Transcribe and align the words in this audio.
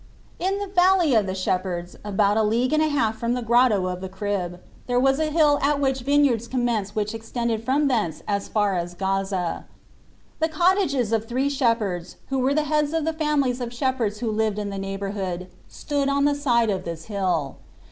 In 0.39 0.57
the 0.57 0.65
Valley 0.65 1.13
of 1.13 1.27
the 1.27 1.35
Shepherds, 1.35 1.95
about 2.03 2.35
a 2.35 2.41
league 2.41 2.73
and 2.73 2.81
a 2.81 2.87
half 2.87 3.19
from 3.19 3.33
the 3.35 3.43
Grotto 3.43 3.85
of 3.85 4.01
the 4.01 4.09
Crib, 4.09 4.59
there 4.87 4.99
was 4.99 5.19
a 5.19 5.29
hill 5.29 5.59
at 5.61 5.79
which 5.79 5.99
vineyards 5.99 6.47
commenced 6.47 6.95
which 6.95 7.13
extended 7.13 7.63
from 7.63 7.87
thence 7.87 8.23
as 8.27 8.47
far 8.47 8.75
as 8.75 8.95
Gaza. 8.95 9.65
The 10.39 10.49
cottages 10.49 11.13
of 11.13 11.27
three 11.27 11.51
shep 11.51 11.77
herds, 11.77 12.15
who 12.29 12.39
were 12.39 12.55
the 12.55 12.63
heads 12.63 12.93
of 12.93 13.05
the 13.05 13.13
families 13.13 13.61
of 13.61 13.71
shepherds 13.71 14.21
who 14.21 14.31
lived 14.31 14.57
in 14.57 14.71
the 14.71 14.79
neighbour 14.79 15.11
hood, 15.11 15.49
stood 15.67 16.09
on 16.09 16.25
the 16.25 16.33
side 16.33 16.71
of 16.71 16.83
this 16.83 17.05
hill. 17.05 17.57